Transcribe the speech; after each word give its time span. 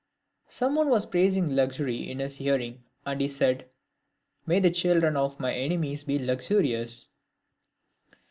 Some 0.47 0.73
one 0.73 0.89
was 0.89 1.05
praising 1.05 1.55
luxury 1.55 2.09
in 2.09 2.17
his 2.17 2.37
hearing, 2.37 2.83
and 3.05 3.21
he 3.21 3.27
said," 3.29 3.69
May 4.47 4.59
the 4.59 4.71
children 4.71 5.15
of 5.15 5.39
my 5.39 5.53
enemies 5.53 6.03
be 6.05 6.17
luxurious." 6.17 7.09